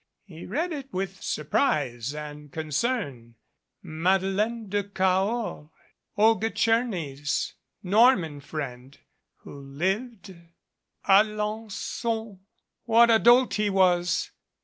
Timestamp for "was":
13.69-14.31